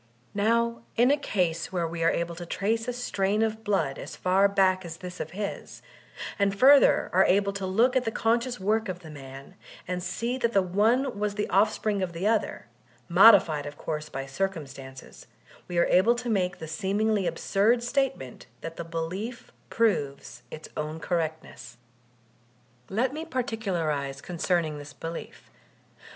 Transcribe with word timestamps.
Now, 0.33 0.81
in 0.95 1.11
a 1.11 1.15
case 1.15 1.71
where 1.71 1.87
we 1.87 2.03
are 2.03 2.09
able 2.09 2.33
to 2.33 2.43
trace 2.47 2.87
a 2.87 2.93
strain 2.93 3.43
of 3.43 3.63
blood 3.63 3.99
as 3.99 4.15
far 4.15 4.47
back 4.47 4.83
as 4.83 4.97
thb 4.97 5.19
of 5.19 5.29
his, 5.29 5.83
and 6.39 6.57
further 6.57 7.11
are 7.13 7.23
able 7.25 7.53
to 7.53 7.67
look 7.67 7.95
at 7.95 8.03
the 8.03 8.09
conscious 8.11 8.59
work 8.59 8.89
of 8.89 9.01
the 9.01 9.11
man, 9.11 9.53
and 9.87 10.01
see 10.01 10.39
that 10.39 10.53
the 10.53 10.61
one 10.63 11.19
was 11.19 11.35
the 11.35 11.47
offspring 11.49 12.01
of 12.01 12.13
the 12.13 12.25
other, 12.25 12.65
modified 13.09 13.67
of 13.67 13.77
course 13.77 14.09
by 14.09 14.23
drcumstances, 14.23 15.27
we 15.67 15.77
are 15.77 15.85
able 15.85 16.15
to 16.15 16.29
make 16.31 16.57
the 16.57 16.67
seemingly 16.67 17.27
ab 17.27 17.37
surd 17.37 17.83
statement 17.83 18.47
that 18.61 18.77
the 18.77 18.83
belief 18.83 19.51
proves 19.69 20.41
its 20.49 20.67
own 20.75 20.99
correctness. 20.99 21.77
Let 22.89 23.13
me 23.13 23.23
particularize 23.23 24.19
concerning 24.19 24.79
this 24.79 24.93
belief. 24.93 25.51